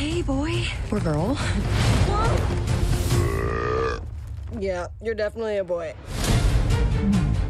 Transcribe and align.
Hey, 0.00 0.24
boy. 0.24 0.64
Or 0.88 0.96
girl. 0.96 1.36
Yeah, 4.56 4.88
you're 5.00 5.16
definitely 5.16 5.60
a 5.60 5.64
boy. 5.64 5.92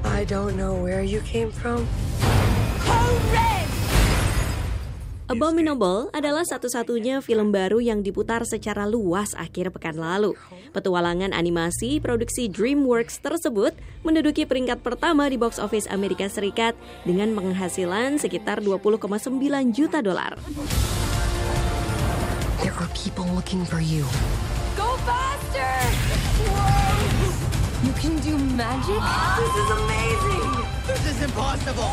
I 0.02 0.26
don't 0.26 0.54
know 0.54 0.74
where 0.78 1.02
you 1.02 1.22
came 1.22 1.50
from. 1.50 1.86
Abominable 5.30 6.10
adalah 6.10 6.42
satu-satunya 6.42 7.22
film 7.22 7.54
baru 7.54 7.78
yang 7.78 8.02
diputar 8.02 8.42
secara 8.42 8.86
luas 8.86 9.34
akhir 9.38 9.70
pekan 9.74 9.98
lalu. 9.98 10.34
Petualangan 10.74 11.30
animasi 11.30 12.02
produksi 12.02 12.50
DreamWorks 12.50 13.22
tersebut 13.22 13.74
menduduki 14.02 14.42
peringkat 14.42 14.82
pertama 14.82 15.30
di 15.30 15.38
box 15.38 15.62
office 15.62 15.86
Amerika 15.86 16.26
Serikat 16.26 16.74
dengan 17.06 17.30
penghasilan 17.34 18.18
sekitar 18.18 18.58
20,9 18.58 19.38
juta 19.70 20.02
dolar. 20.02 20.34
People 22.94 23.26
looking 23.34 23.64
for 23.64 23.80
you. 23.80 24.02
Go 24.76 24.96
faster! 25.06 25.72
Whoa! 26.46 27.86
You 27.86 27.92
can 27.96 28.18
do 28.20 28.36
magic? 28.54 29.00
This 29.40 29.54
is 29.56 29.68
amazing! 29.72 30.48
This 30.86 31.02
is 31.08 31.18
impossible! 31.24 31.92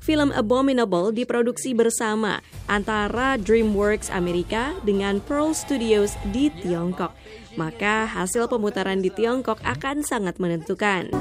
Film 0.00 0.32
Abominable 0.32 1.12
diproduksi 1.12 1.76
bersama 1.76 2.40
antara 2.66 3.36
DreamWorks 3.36 4.08
Amerika 4.08 4.72
dengan 4.80 5.20
Pearl 5.20 5.52
Studios 5.52 6.16
di 6.32 6.48
Tiongkok. 6.48 7.12
Maka 7.60 8.08
hasil 8.08 8.48
pemutaran 8.48 9.04
di 9.04 9.12
Tiongkok 9.12 9.60
akan 9.60 10.00
sangat 10.00 10.40
menentukan. 10.40 11.12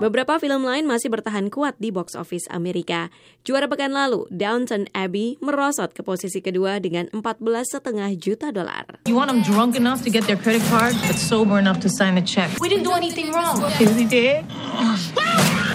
Beberapa 0.00 0.40
film 0.40 0.64
lain 0.64 0.88
masih 0.88 1.12
bertahan 1.12 1.52
kuat 1.52 1.76
di 1.76 1.92
box 1.92 2.16
office 2.16 2.48
Amerika. 2.48 3.12
Juara 3.44 3.68
pekan 3.68 3.92
lalu, 3.92 4.24
Downton 4.32 4.88
Abbey 4.96 5.36
merosot 5.44 5.92
ke 5.92 6.00
posisi 6.00 6.40
kedua 6.40 6.80
dengan 6.80 7.12
14,5 7.12 8.16
juta 8.16 8.48
dolar. 8.48 9.04
You 9.04 9.12
want 9.12 9.28
them 9.28 9.44
drunk 9.44 9.76
enough 9.76 10.00
to 10.02 10.08
get 10.08 10.24
their 10.24 10.40
credit 10.40 10.64
card, 10.72 10.96
but 11.04 11.20
sober 11.20 11.60
enough 11.60 11.84
to 11.84 11.92
sign 11.92 12.16
a 12.16 12.24
check. 12.24 12.48
We 12.64 12.72
didn't 12.72 12.88
do 12.88 12.96
anything 12.96 13.28
wrong. 13.36 13.60
Yes, 13.76 13.92
he 13.92 14.08
did. 14.08 14.48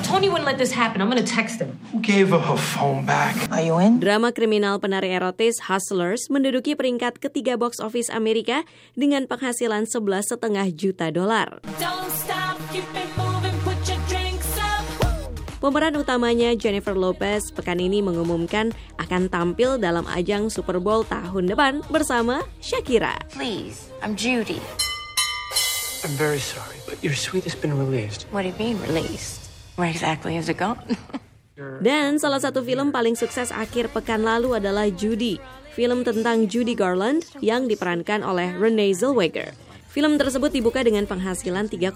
Tony 0.01 0.25
wouldn't 0.25 0.49
let 0.49 0.57
this 0.57 0.73
happen. 0.73 1.05
I'm 1.05 1.09
gonna 1.13 1.21
text 1.21 1.61
him. 1.61 1.77
Who 1.93 2.01
gave 2.01 2.33
her 2.33 2.41
her 2.41 2.57
phone 2.57 3.05
back? 3.05 3.37
Are 3.53 3.61
you 3.61 3.77
in? 3.77 4.01
Drama 4.01 4.33
kriminal 4.33 4.81
penari 4.81 5.13
erotis 5.13 5.69
Hustlers 5.69 6.33
menduduki 6.33 6.73
peringkat 6.73 7.21
ketiga 7.21 7.61
box 7.61 7.77
office 7.77 8.09
Amerika 8.09 8.65
dengan 8.97 9.29
penghasilan 9.29 9.85
11,5 9.85 10.41
juta 10.73 11.13
dolar. 11.13 11.61
Don't 11.77 12.09
stop, 12.09 12.57
keep 12.73 12.89
it 12.97 13.24
Pemeran 15.65 15.97
utamanya 15.97 16.53
Jennifer 16.53 16.93
Lopez 16.93 17.49
pekan 17.49 17.81
ini 17.81 17.97
mengumumkan 17.97 18.69
akan 19.01 19.33
tampil 19.33 19.81
dalam 19.81 20.05
ajang 20.13 20.53
Super 20.53 20.77
Bowl 20.77 21.01
tahun 21.09 21.49
depan 21.49 21.81
bersama 21.89 22.45
Shakira. 22.61 23.17
Please, 23.33 23.89
I'm 24.05 24.13
Judy. 24.13 24.61
I'm 26.05 26.13
very 26.21 26.37
sorry, 26.37 26.77
but 26.85 27.01
your 27.01 27.17
suite 27.17 27.49
has 27.49 27.57
been 27.57 27.73
released. 27.73 28.29
What 28.29 28.45
do 28.45 28.53
you 28.53 28.57
mean 28.61 28.77
released? 28.85 29.49
Where 29.73 29.89
exactly 29.89 30.37
has 30.37 30.53
it 30.53 30.61
gone? 30.61 30.85
Dan 31.81 32.21
salah 32.21 32.37
satu 32.37 32.61
film 32.61 32.93
paling 32.93 33.17
sukses 33.17 33.49
akhir 33.49 33.89
pekan 33.89 34.21
lalu 34.21 34.61
adalah 34.61 34.85
Judy, 34.93 35.41
film 35.73 36.05
tentang 36.05 36.45
Judy 36.45 36.77
Garland 36.77 37.25
yang 37.41 37.65
diperankan 37.65 38.21
oleh 38.21 38.53
Renee 38.53 38.93
Zellweger. 38.93 39.64
Film 39.95 40.19
tersebut 40.19 40.51
dibuka 40.51 40.83
dengan 40.83 41.07
penghasilan 41.07 41.71
3,1 41.71 41.95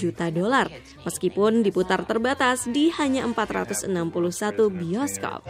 juta 0.00 0.32
dolar, 0.32 0.72
meskipun 1.04 1.60
diputar 1.60 2.00
terbatas 2.08 2.64
di 2.64 2.88
hanya 2.96 3.28
461 3.28 4.72
bioskop. 4.72 5.44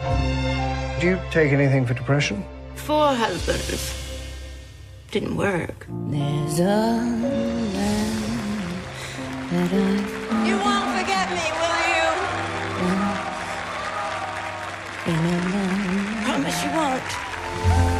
Do 0.99 1.03
you 1.07 1.15
take 1.31 1.55
anything 1.55 1.87
for 1.87 1.95
depression? 1.95 2.43
Four 2.75 3.15
husbands. 3.15 3.95
Didn't 5.15 5.39
work. 5.39 5.87
You 5.87 6.19
won't 10.59 10.87
forget 10.99 11.31
me, 11.31 11.47
will 11.47 11.79
you? 11.95 12.11
Promise 16.27 16.59
you 16.59 16.71
won't. 16.75 17.94